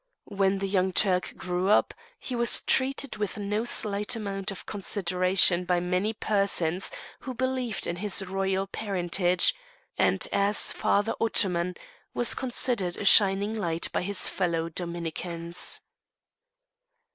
[0.31, 5.63] When the young Turk grew up, he was treated with no slight amount of consideration
[5.63, 6.89] by many persons
[7.19, 9.53] who believed in his royal parentage,
[9.99, 11.75] and as "Father Ottoman"
[12.15, 15.81] was considered a shining light by his fellow Dominicans.